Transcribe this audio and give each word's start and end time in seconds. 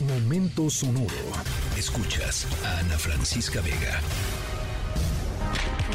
Momento 0.00 0.70
sonoro. 0.70 1.08
Escuchas 1.76 2.46
a 2.64 2.78
Ana 2.78 2.96
Francisca 2.96 3.60
Vega. 3.60 4.00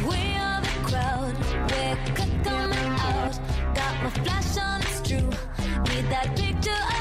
We 0.05 0.35
are 0.35 0.61
the 0.61 0.67
crowd, 0.83 1.35
we're 1.71 1.95
coming 2.43 2.89
out. 2.99 3.39
Got 3.73 4.03
my 4.03 4.09
flash 4.09 4.57
on, 4.57 4.81
it's 4.81 5.01
true. 5.07 5.29
Need 5.87 6.09
that 6.09 6.35
picture 6.35 6.92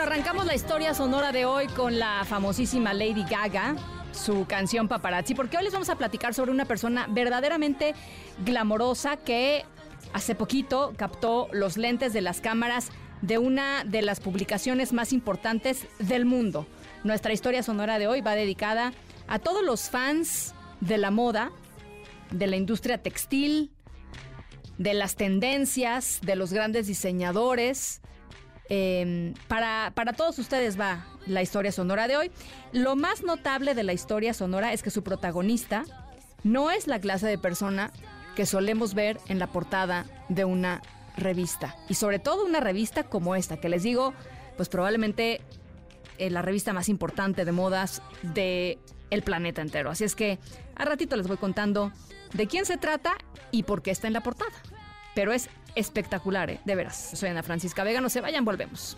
Bueno, 0.00 0.14
arrancamos 0.14 0.46
la 0.46 0.54
historia 0.54 0.94
sonora 0.94 1.30
de 1.30 1.44
hoy 1.44 1.66
con 1.66 1.98
la 1.98 2.24
famosísima 2.24 2.94
Lady 2.94 3.22
Gaga 3.22 3.76
su 4.12 4.46
canción 4.46 4.88
Paparazzi, 4.88 5.34
porque 5.34 5.58
hoy 5.58 5.64
les 5.64 5.74
vamos 5.74 5.90
a 5.90 5.96
platicar 5.96 6.32
sobre 6.32 6.50
una 6.52 6.64
persona 6.64 7.06
verdaderamente 7.10 7.94
glamorosa 8.42 9.18
que 9.18 9.66
hace 10.14 10.34
poquito 10.34 10.94
captó 10.96 11.48
los 11.52 11.76
lentes 11.76 12.14
de 12.14 12.22
las 12.22 12.40
cámaras 12.40 12.88
de 13.20 13.36
una 13.36 13.84
de 13.84 14.00
las 14.00 14.20
publicaciones 14.20 14.94
más 14.94 15.12
importantes 15.12 15.86
del 15.98 16.24
mundo. 16.24 16.66
Nuestra 17.04 17.34
historia 17.34 17.62
sonora 17.62 17.98
de 17.98 18.06
hoy 18.06 18.22
va 18.22 18.34
dedicada 18.34 18.94
a 19.28 19.38
todos 19.38 19.62
los 19.62 19.90
fans 19.90 20.54
de 20.80 20.96
la 20.96 21.10
moda, 21.10 21.52
de 22.30 22.46
la 22.46 22.56
industria 22.56 23.02
textil, 23.02 23.70
de 24.78 24.94
las 24.94 25.16
tendencias, 25.16 26.20
de 26.22 26.36
los 26.36 26.54
grandes 26.54 26.86
diseñadores. 26.86 28.00
Eh, 28.70 29.34
para, 29.48 29.92
para 29.94 30.12
todos 30.12 30.38
ustedes 30.38 30.78
va 30.78 31.04
la 31.26 31.42
historia 31.42 31.72
sonora 31.72 32.08
de 32.08 32.16
hoy. 32.16 32.30
Lo 32.72 32.96
más 32.96 33.22
notable 33.22 33.74
de 33.74 33.82
la 33.82 33.92
historia 33.92 34.32
sonora 34.32 34.72
es 34.72 34.82
que 34.82 34.90
su 34.90 35.02
protagonista 35.02 35.84
no 36.44 36.70
es 36.70 36.86
la 36.86 37.00
clase 37.00 37.26
de 37.26 37.36
persona 37.36 37.92
que 38.36 38.46
solemos 38.46 38.94
ver 38.94 39.18
en 39.26 39.38
la 39.38 39.48
portada 39.48 40.06
de 40.28 40.44
una 40.44 40.80
revista. 41.16 41.76
Y 41.88 41.94
sobre 41.94 42.18
todo 42.18 42.46
una 42.46 42.60
revista 42.60 43.04
como 43.04 43.34
esta, 43.34 43.58
que 43.58 43.68
les 43.68 43.82
digo, 43.82 44.14
pues 44.56 44.68
probablemente 44.68 45.40
eh, 46.18 46.30
la 46.30 46.42
revista 46.42 46.72
más 46.72 46.88
importante 46.88 47.44
de 47.44 47.52
modas 47.52 48.02
de 48.22 48.78
el 49.10 49.22
planeta 49.22 49.62
entero. 49.62 49.90
Así 49.90 50.04
es 50.04 50.14
que 50.14 50.38
a 50.76 50.84
ratito 50.84 51.16
les 51.16 51.26
voy 51.26 51.36
contando 51.36 51.92
de 52.32 52.46
quién 52.46 52.64
se 52.64 52.76
trata 52.76 53.14
y 53.50 53.64
por 53.64 53.82
qué 53.82 53.90
está 53.90 54.06
en 54.06 54.12
la 54.12 54.22
portada. 54.22 54.52
Pero 55.14 55.32
es 55.32 55.50
espectacular, 55.74 56.50
¿eh? 56.50 56.60
de 56.64 56.74
veras. 56.74 57.12
Soy 57.14 57.28
Ana 57.28 57.42
Francisca 57.42 57.84
Vega, 57.84 58.00
no 58.00 58.08
se 58.08 58.20
vayan, 58.20 58.44
volvemos. 58.44 58.96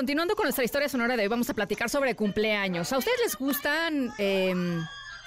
Continuando 0.00 0.34
con 0.34 0.44
nuestra 0.44 0.64
historia 0.64 0.88
sonora 0.88 1.14
de 1.14 1.24
hoy, 1.24 1.28
vamos 1.28 1.50
a 1.50 1.52
platicar 1.52 1.90
sobre 1.90 2.16
cumpleaños. 2.16 2.90
¿A 2.90 2.96
ustedes 2.96 3.18
les 3.22 3.36
gustan 3.36 4.10
em, 4.16 4.82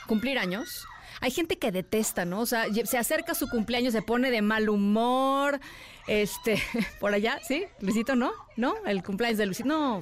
cumplir 0.08 0.40
años? 0.40 0.88
Hay 1.22 1.30
gente 1.30 1.60
que 1.60 1.72
detesta, 1.72 2.26
¿no? 2.26 2.40
O 2.40 2.48
sea, 2.48 2.66
se 2.84 2.98
acerca 2.98 3.34
a 3.34 3.36
su 3.36 3.48
cumpleaños, 3.50 3.94
se 3.94 4.02
pone 4.02 4.32
de 4.32 4.42
mal 4.42 4.70
humor. 4.70 5.60
Este, 6.08 6.60
por 7.00 7.14
allá, 7.14 7.40
¿sí? 7.48 7.66
Luisito, 7.82 8.16
¿no? 8.16 8.32
¿No? 8.58 8.74
El 8.88 9.04
cumpleaños 9.04 9.38
de 9.38 9.46
Luisito. 9.46 9.70
No. 9.70 10.02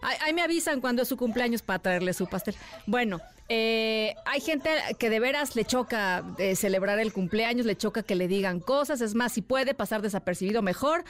Ahí, 0.00 0.32
me 0.32 0.40
avisan 0.40 0.80
cuando 0.80 1.02
es 1.02 1.08
su 1.08 1.18
cumpleaños 1.18 1.60
para 1.60 1.80
traerle 1.80 2.14
su 2.14 2.26
pastel. 2.26 2.54
Bueno, 2.86 3.20
eh, 3.50 4.14
hay 4.24 4.40
gente 4.40 4.70
que 4.98 5.10
de 5.10 5.20
veras 5.20 5.56
le 5.56 5.66
choca 5.66 6.24
eh, 6.38 6.56
celebrar 6.56 7.00
el 7.00 7.12
cumpleaños, 7.12 7.66
le 7.66 7.76
choca 7.76 8.02
que 8.02 8.14
le 8.14 8.28
digan 8.28 8.60
cosas. 8.60 9.02
Es 9.02 9.14
más, 9.14 9.32
si 9.32 9.42
puede 9.42 9.74
pasar 9.74 10.00
desapercibido, 10.00 10.62
mejor. 10.62 11.04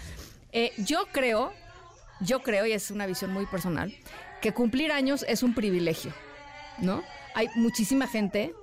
Eh, 0.50 0.72
yo 0.78 1.06
creo, 1.12 1.52
yo 2.20 2.42
creo, 2.42 2.66
y 2.66 2.72
es 2.72 2.90
una 2.90 3.06
visión 3.06 3.32
muy 3.32 3.46
personal, 3.46 3.94
que 4.40 4.52
cumplir 4.52 4.92
años 4.92 5.24
es 5.28 5.42
un 5.42 5.54
privilegio, 5.54 6.12
¿no? 6.78 7.02
Hay 7.34 7.48
muchísima 7.56 8.06
gente 8.06 8.54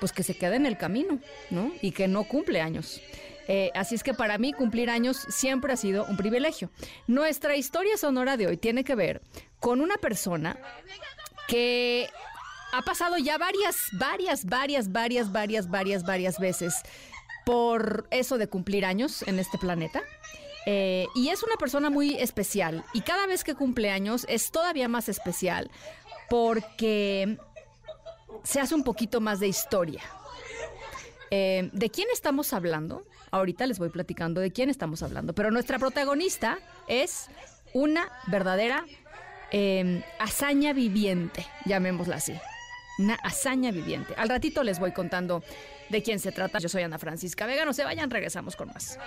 pues 0.00 0.12
que 0.12 0.22
se 0.22 0.34
queda 0.34 0.56
en 0.56 0.66
el 0.66 0.78
camino, 0.78 1.20
¿no? 1.50 1.72
Y 1.82 1.92
que 1.92 2.08
no 2.08 2.24
cumple 2.24 2.60
años. 2.60 3.02
Eh, 3.48 3.70
así 3.74 3.94
es 3.94 4.02
que 4.02 4.14
para 4.14 4.38
mí 4.38 4.52
cumplir 4.52 4.88
años 4.88 5.26
siempre 5.28 5.72
ha 5.72 5.76
sido 5.76 6.06
un 6.06 6.16
privilegio. 6.16 6.70
Nuestra 7.06 7.56
historia 7.56 7.96
sonora 7.96 8.36
de 8.36 8.46
hoy 8.46 8.56
tiene 8.56 8.84
que 8.84 8.94
ver 8.94 9.20
con 9.58 9.80
una 9.80 9.96
persona 9.96 10.56
que 11.48 12.08
ha 12.72 12.82
pasado 12.82 13.18
ya 13.18 13.38
varias, 13.38 13.76
varias, 13.92 14.44
varias, 14.44 14.92
varias, 14.92 15.32
varias, 15.32 15.68
varias, 15.68 16.04
varias 16.04 16.38
veces 16.38 16.74
por 17.44 18.06
eso 18.10 18.38
de 18.38 18.48
cumplir 18.48 18.84
años 18.84 19.22
en 19.26 19.38
este 19.38 19.58
planeta. 19.58 20.00
Eh, 20.66 21.06
y 21.14 21.28
es 21.28 21.42
una 21.42 21.56
persona 21.56 21.90
muy 21.90 22.14
especial. 22.16 22.84
Y 22.92 23.00
cada 23.00 23.26
vez 23.26 23.44
que 23.44 23.54
cumple 23.54 23.90
años 23.90 24.26
es 24.28 24.50
todavía 24.50 24.88
más 24.88 25.08
especial 25.08 25.70
porque 26.28 27.38
se 28.44 28.60
hace 28.60 28.74
un 28.74 28.84
poquito 28.84 29.20
más 29.20 29.40
de 29.40 29.48
historia. 29.48 30.02
Eh, 31.30 31.70
¿De 31.72 31.90
quién 31.90 32.08
estamos 32.12 32.52
hablando? 32.52 33.04
Ahorita 33.30 33.66
les 33.66 33.78
voy 33.78 33.90
platicando 33.90 34.40
de 34.40 34.50
quién 34.50 34.70
estamos 34.70 35.02
hablando, 35.02 35.34
pero 35.34 35.50
nuestra 35.50 35.78
protagonista 35.78 36.58
es 36.88 37.28
una 37.72 38.10
verdadera 38.26 38.84
em, 39.52 40.02
hazaña 40.18 40.72
viviente, 40.72 41.46
llamémosla 41.64 42.16
así. 42.16 42.34
Una 42.98 43.14
hazaña 43.14 43.70
viviente. 43.70 44.14
Al 44.16 44.28
ratito 44.28 44.62
les 44.62 44.78
voy 44.78 44.92
contando 44.92 45.42
de 45.88 46.02
quién 46.02 46.18
se 46.18 46.32
trata. 46.32 46.58
Yo 46.58 46.68
soy 46.68 46.82
Ana 46.82 46.98
Francisca 46.98 47.46
Vega. 47.46 47.64
No 47.64 47.72
se 47.72 47.84
vayan, 47.84 48.10
regresamos 48.10 48.56
con 48.56 48.68
más. 48.68 48.98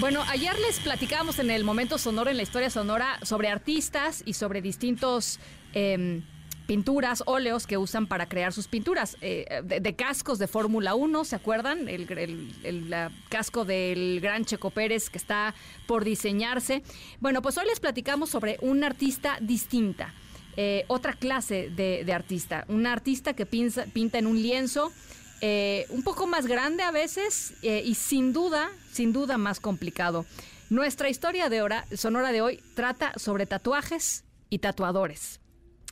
Bueno, 0.00 0.22
ayer 0.28 0.58
les 0.58 0.80
platicábamos 0.80 1.38
en 1.38 1.50
el 1.50 1.64
momento 1.64 1.98
sonoro, 1.98 2.30
en 2.30 2.36
la 2.36 2.42
historia 2.42 2.70
sonora, 2.70 3.18
sobre 3.22 3.48
artistas 3.48 4.22
y 4.24 4.34
sobre 4.34 4.62
distintos... 4.62 5.38
Em, 5.74 6.22
pinturas, 6.66 7.24
óleos 7.26 7.66
que 7.66 7.76
usan 7.76 8.06
para 8.06 8.28
crear 8.28 8.52
sus 8.52 8.68
pinturas, 8.68 9.16
eh, 9.20 9.62
de, 9.64 9.96
cascos 9.96 10.38
de 10.38 10.46
Fórmula 10.46 10.94
1, 10.94 11.24
¿se 11.24 11.36
acuerdan? 11.36 11.88
El, 11.88 12.06
casco 13.28 13.64
del 13.64 14.20
gran 14.20 14.44
Checo 14.44 14.70
Pérez 14.70 15.10
que 15.10 15.18
está 15.18 15.54
por 15.86 16.04
diseñarse. 16.04 16.82
Bueno, 17.20 17.42
pues 17.42 17.58
hoy 17.58 17.66
les 17.66 17.80
platicamos 17.80 18.30
sobre 18.30 18.58
una 18.62 18.86
artista 18.86 19.38
distinta, 19.40 20.14
eh, 20.56 20.84
otra 20.86 21.14
clase 21.14 21.68
de, 21.68 22.10
artista, 22.12 22.64
una 22.68 22.92
artista 22.92 23.34
que 23.34 23.44
pinta 23.44 24.18
en 24.18 24.26
un 24.26 24.40
lienzo 24.40 24.92
eh, 25.44 25.86
un 25.88 26.04
poco 26.04 26.28
más 26.28 26.46
grande 26.46 26.84
a 26.84 26.92
veces 26.92 27.54
eh, 27.62 27.82
y 27.84 27.96
sin 27.96 28.32
duda, 28.32 28.70
sin 28.92 29.12
duda 29.12 29.38
más 29.38 29.58
complicado. 29.58 30.24
Nuestra 30.70 31.08
historia 31.08 31.48
de 31.48 31.62
hora, 31.62 31.84
sonora 31.96 32.30
de 32.30 32.42
hoy 32.42 32.60
trata 32.76 33.12
sobre 33.16 33.46
tatuajes 33.46 34.24
y 34.50 34.60
tatuadores. 34.60 35.40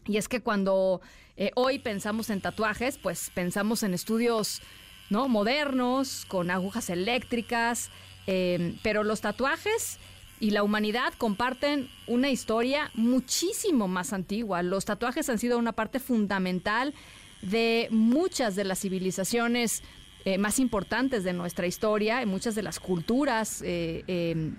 Y 0.07 0.19
es 0.19 0.29
que 0.29 0.41
cuando 0.41 1.01
eh, 1.37 1.51
hoy 1.57 1.81
pensamos 1.81 2.31
en 2.31 2.41
tatuajes, 2.41 2.97
pues 2.97 3.33
pensamos 3.35 3.83
en 3.83 3.93
estudios 3.93 4.63
¿no? 5.09 5.27
modernos, 5.27 6.27
con 6.27 6.53
agujas 6.53 6.89
eléctricas, 6.89 7.91
em, 8.29 8.79
pero 8.85 9.03
los 9.03 9.21
tatuajes 9.21 9.99
y 10.39 10.53
la 10.53 10.63
humanidad 10.63 11.13
comparten 11.19 11.91
una 12.07 12.31
historia 12.31 12.93
muchísimo 12.95 13.89
más 13.89 14.13
antigua. 14.13 14.63
Los 14.63 14.85
tatuajes 14.85 15.29
han 15.29 15.41
sido 15.41 15.59
una 15.59 15.73
parte 15.73 15.99
fundamental 15.99 16.95
de 17.43 17.89
muchas 17.91 18.57
de 18.57 18.65
las 18.65 18.81
civilizaciones 18.81 19.83
eh, 20.25 20.37
más 20.37 20.59
importantes 20.59 21.25
de 21.25 21.33
nuestra 21.33 21.67
historia, 21.67 22.21
en 22.21 22.29
muchas 22.29 22.55
de 22.55 22.63
las 22.63 22.79
culturas 22.79 23.63
eh, 23.65 24.05
em, 24.07 24.57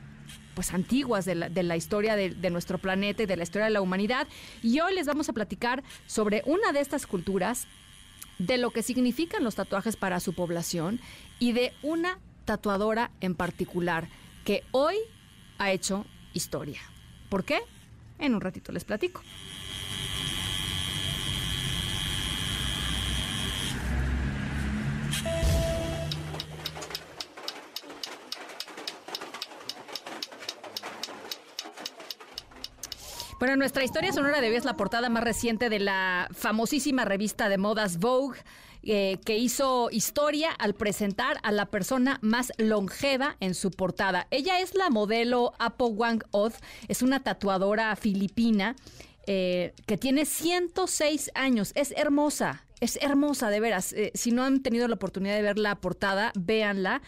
pues 0.55 0.73
antiguas 0.73 1.25
de 1.25 1.35
la, 1.35 1.77
historia 1.77 2.15
de, 2.15 2.31
de, 2.31 2.49
nuestro 2.49 2.77
planeta 2.77 3.23
y 3.23 3.25
de 3.25 3.37
la 3.37 3.43
historia 3.43 3.65
de 3.65 3.71
la 3.71 3.81
humanidad. 3.81 4.27
Y 4.63 4.79
hoy 4.79 4.93
les 4.95 5.07
vamos 5.07 5.29
a 5.29 5.33
platicar 5.33 5.83
sobre 6.07 6.41
una 6.45 6.71
de 6.73 6.81
estas 6.81 7.07
culturas, 7.07 7.67
de 8.37 8.57
lo 8.57 8.71
que 8.71 8.83
significan 8.83 9.43
los 9.43 9.55
tatuajes 9.55 9.95
para 9.95 10.19
su 10.19 10.33
población 10.33 10.99
y 11.39 11.53
de 11.53 11.73
una 11.83 12.19
tatuadora 12.45 13.11
en 13.21 13.35
particular 13.35 14.09
que 14.43 14.63
hoy 14.71 14.95
ha 15.57 15.71
hecho 15.71 16.05
historia. 16.33 16.81
¿Por 17.29 17.45
qué? 17.45 17.59
En 18.19 18.33
un 18.35 18.41
ratito 18.41 18.71
les 18.71 18.83
platico. 18.83 19.21
Bueno, 33.41 33.55
nuestra 33.55 33.83
historia 33.83 34.13
sonora 34.13 34.39
de 34.39 34.49
hoy 34.49 34.55
es 34.55 34.65
la 34.65 34.75
portada 34.75 35.09
más 35.09 35.23
reciente 35.23 35.71
de 35.71 35.79
la 35.79 36.29
famosísima 36.31 37.05
revista 37.05 37.49
de 37.49 37.57
modas 37.57 37.97
Vogue. 37.97 38.37
Eh, 38.83 39.17
que 39.25 39.37
hizo 39.37 39.89
historia 39.91 40.51
al 40.51 40.75
presentar 40.75 41.37
a 41.41 41.51
la 41.51 41.65
persona 41.65 42.19
más 42.21 42.51
longeva 42.57 43.37
en 43.39 43.55
su 43.55 43.71
portada. 43.71 44.27
Ella 44.29 44.59
es 44.59 44.75
la 44.75 44.91
modelo 44.91 45.53
Apo 45.57 45.87
Wang 45.87 46.23
Oth, 46.29 46.53
es 46.87 47.01
una 47.01 47.23
tatuadora 47.23 47.95
filipina 47.95 48.75
eh, 49.25 49.73
que 49.87 49.97
tiene 49.97 50.25
106 50.25 51.31
años, 51.33 51.71
es 51.73 51.95
hermosa. 51.97 52.63
Es 52.79 52.97
hermosa, 53.01 53.49
de 53.49 53.59
veras. 53.59 53.93
Eh, 53.93 54.11
si 54.15 54.31
no 54.31 54.43
han 54.43 54.61
tenido 54.61 54.87
la 54.87 54.95
oportunidad 54.95 55.35
de 55.35 55.41
ver 55.43 55.59
la 55.59 55.75
portada, 55.75 56.31
véanla. 56.35 57.01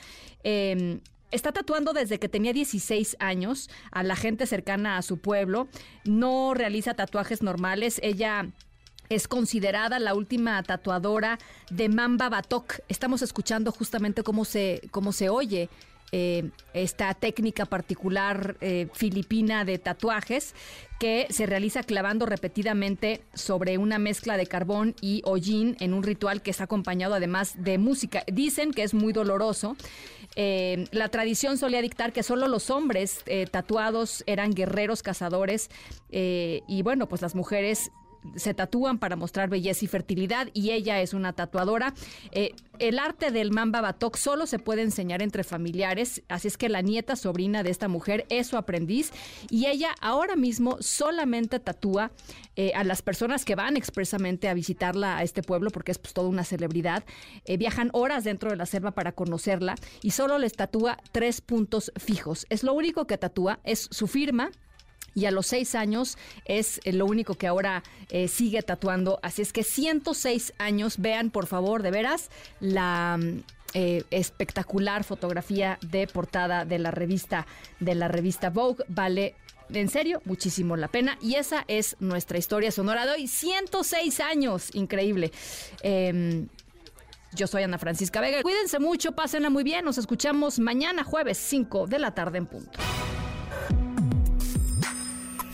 Está 1.34 1.52
tatuando 1.52 1.94
desde 1.94 2.20
que 2.20 2.30
tenía 2.30 2.54
16 2.54 3.18
años 3.20 3.68
a 3.90 4.04
la 4.04 4.16
gente 4.16 4.46
cercana 4.46 4.98
a 4.98 5.02
su 5.02 5.18
pueblo. 5.18 5.68
No 6.06 6.54
realiza 6.54 6.94
tatuajes 6.94 7.42
normales. 7.42 8.00
Ella 8.04 8.52
es 9.10 9.28
considerada 9.28 9.98
la 9.98 10.14
última 10.14 10.62
tatuadora 10.62 11.40
de 11.72 11.90
Mamba 11.90 12.30
Batok. 12.30 12.82
Estamos 12.88 13.24
escuchando 13.24 13.72
justamente 13.72 14.22
cómo 14.22 14.46
se, 14.46 14.88
cómo 14.92 15.12
se 15.12 15.30
oye 15.30 15.72
eh, 16.16 16.52
esta 16.76 17.12
técnica 17.16 17.66
particular 17.66 18.56
eh, 18.62 18.88
filipina 18.94 19.66
de 19.66 19.80
tatuajes 19.80 20.54
que 21.00 21.26
se 21.32 21.48
realiza 21.48 21.82
clavando 21.82 22.28
repetidamente 22.28 23.24
sobre 23.34 23.80
una 23.80 23.98
mezcla 23.98 24.38
de 24.38 24.46
carbón 24.46 24.96
y 25.02 25.24
hollín 25.26 25.76
en 25.80 25.92
un 25.92 26.04
ritual 26.04 26.44
que 26.44 26.52
está 26.52 26.66
acompañado 26.66 27.16
además 27.16 27.56
de 27.58 27.80
música. 27.80 28.24
Dicen 28.32 28.74
que 28.74 28.84
es 28.84 28.94
muy 28.94 29.12
doloroso. 29.12 29.76
Eh, 30.36 30.86
la 30.92 31.10
tradición 31.10 31.58
solía 31.58 31.82
dictar 31.82 32.14
que 32.14 32.22
solo 32.22 32.48
los 32.48 32.70
hombres 32.70 33.26
tatuados 33.50 34.24
eran 34.28 34.52
guerreros 34.52 35.02
cazadores 35.02 35.72
y 36.12 36.82
bueno, 36.84 37.10
pues 37.10 37.24
las 37.24 37.34
mujeres 37.34 37.92
se 38.36 38.54
tatúan 38.54 38.98
para 38.98 39.16
mostrar 39.16 39.50
belleza 39.50 39.86
y 39.86 39.88
fertilidad 39.88 40.50
y 40.54 40.72
ella 40.72 41.02
es 41.02 41.14
una 41.14 41.34
tatuadora. 41.34 41.94
Eh, 42.32 42.56
el 42.80 43.00
arte 43.00 43.32
del 43.32 43.52
mamba 43.52 43.82
batok 43.82 44.18
solo 44.18 44.48
se 44.48 44.60
puede 44.60 44.82
enseñar 44.82 45.22
entre 45.22 45.44
familiares, 45.44 46.24
así 46.28 46.48
es 46.48 46.58
que 46.58 46.70
la 46.70 46.82
nieta 46.82 47.16
sobrina 47.16 47.64
de 47.64 47.70
esta 47.70 47.88
mujer 47.88 48.26
es 48.30 48.48
su 48.48 48.58
aprendiz 48.58 49.12
y 49.50 49.68
ella 49.68 49.96
ahora 50.02 50.36
mismo 50.36 50.78
solamente 50.80 51.60
tatúa 51.60 52.12
eh, 52.56 52.72
a 52.76 52.84
las 52.84 53.02
personas 53.02 53.46
que 53.46 53.56
van 53.56 53.78
expresamente 53.78 54.50
a 54.50 54.54
visitarla 54.54 55.18
a 55.18 55.24
este 55.24 55.42
pueblo 55.42 55.70
porque 55.70 55.92
es 55.92 56.00
pues 56.00 56.14
toda 56.14 56.28
una 56.28 56.44
celebridad. 56.44 57.04
Eh, 57.46 57.58
viajan 57.58 57.90
horas 57.94 58.24
dentro 58.24 58.50
de 58.50 58.56
la 58.56 58.66
selva 58.66 58.92
para 58.92 59.12
conocerla 59.12 59.76
y 60.02 60.12
solo 60.12 60.38
les 60.38 60.54
tatúa 60.54 60.98
tres 61.12 61.42
puntos 61.42 61.92
fijos. 61.98 62.46
Es 62.50 62.64
lo 62.64 62.74
único 62.74 63.08
que 63.08 63.18
tatúa, 63.18 63.60
es 63.64 63.88
su 63.92 64.08
firma 64.08 64.52
y 65.16 65.26
a 65.26 65.32
los 65.32 65.48
seis 65.48 65.76
años 65.76 66.18
es 66.46 66.80
eh, 66.84 66.94
lo 66.94 67.06
único 67.06 67.36
que 67.36 67.48
ahora 67.48 67.84
eh, 68.10 68.28
sigue 68.28 68.62
tatuando. 68.62 69.20
Así 69.22 69.42
es 69.42 69.54
que 69.54 69.64
106 69.64 70.54
años, 70.58 70.98
vean 70.98 71.30
por 71.30 71.48
favor, 71.48 71.82
de 71.84 71.92
veras, 71.92 72.30
la... 72.60 73.18
Mm, 73.20 73.44
eh, 73.76 74.04
espectacular 74.12 75.04
fotografía 75.04 75.80
de 75.82 76.06
portada 76.06 76.64
de 76.64 76.78
la 76.78 76.92
revista 76.92 77.48
de 77.80 77.96
la 77.96 78.08
revista 78.08 78.52
Vogue 78.52 78.84
vale 78.88 79.34
en 79.74 79.90
serio, 79.90 80.22
muchísimo 80.26 80.78
la 80.78 80.88
pena. 80.88 81.18
Y 81.22 81.36
esa 81.36 81.66
es 81.68 81.96
nuestra 82.00 82.38
historia 82.38 82.72
sonora 82.72 83.06
de 83.06 83.14
hoy. 83.14 83.28
106 83.28 84.20
años, 84.20 84.70
increíble. 84.74 85.32
Em, 85.82 86.48
yo 87.34 87.48
soy 87.48 87.64
Ana 87.64 87.80
Francisca 87.80 88.22
Vega. 88.22 88.42
Cuídense 88.44 88.80
mucho, 88.80 89.14
pásenla 89.14 89.50
muy 89.50 89.64
bien. 89.64 89.86
Nos 89.86 89.98
escuchamos 89.98 90.60
mañana 90.60 91.04
jueves 91.04 91.38
5 91.38 91.88
de 91.88 92.00
la 92.00 92.14
tarde 92.14 92.38
en 92.38 92.46
punto. 92.46 92.80